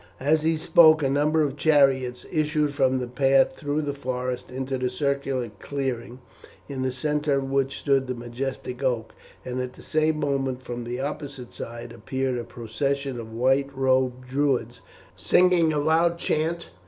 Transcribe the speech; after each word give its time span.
As 0.19 0.41
he 0.41 0.57
spoke 0.57 1.03
a 1.03 1.09
number 1.11 1.43
of 1.43 1.55
chariots 1.55 2.25
issued 2.31 2.71
from 2.73 2.97
the 2.97 3.05
path 3.07 3.55
through 3.55 3.83
the 3.83 3.93
forest 3.93 4.49
into 4.49 4.79
the 4.79 4.89
circular 4.89 5.51
clearing, 5.59 6.21
in 6.67 6.81
the 6.81 6.91
centre 6.91 7.35
of 7.37 7.51
which 7.51 7.77
stood 7.77 8.07
the 8.07 8.15
majestic 8.15 8.81
oak, 8.81 9.13
and 9.45 9.61
at 9.61 9.73
the 9.73 9.83
same 9.83 10.19
moment, 10.19 10.63
from 10.63 10.85
the 10.85 10.99
opposite 10.99 11.53
side, 11.53 11.91
appeared 11.91 12.39
a 12.39 12.43
procession 12.43 13.19
of 13.19 13.31
white 13.31 13.69
robed 13.77 14.25
Druids 14.27 14.81
singing 15.15 15.71
a 15.71 15.77
loud 15.77 16.17
chant. 16.17 16.71